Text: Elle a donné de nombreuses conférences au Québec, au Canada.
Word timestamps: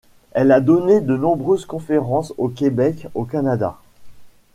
Elle 0.31 0.51
a 0.51 0.61
donné 0.61 0.99
de 0.99 1.15
nombreuses 1.15 1.67
conférences 1.67 2.33
au 2.39 2.49
Québec, 2.49 3.07
au 3.13 3.23
Canada. 3.23 3.77